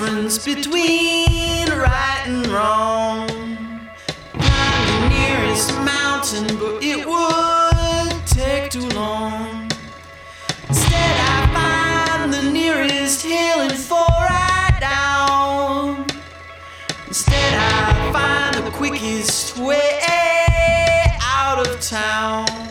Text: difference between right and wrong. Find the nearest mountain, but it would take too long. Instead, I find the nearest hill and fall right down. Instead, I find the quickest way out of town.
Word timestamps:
difference 0.00 0.38
between 0.38 1.68
right 1.68 2.22
and 2.24 2.46
wrong. 2.46 3.28
Find 4.32 4.88
the 4.88 5.08
nearest 5.10 5.74
mountain, 5.80 6.56
but 6.56 6.82
it 6.82 7.06
would 7.06 8.26
take 8.26 8.70
too 8.70 8.88
long. 8.96 9.70
Instead, 10.68 11.16
I 11.20 12.16
find 12.16 12.32
the 12.32 12.50
nearest 12.50 13.22
hill 13.22 13.60
and 13.60 13.74
fall 13.74 14.08
right 14.08 14.78
down. 14.80 16.06
Instead, 17.06 17.54
I 17.54 18.10
find 18.10 18.64
the 18.64 18.70
quickest 18.70 19.58
way 19.58 20.00
out 21.20 21.66
of 21.66 21.78
town. 21.82 22.69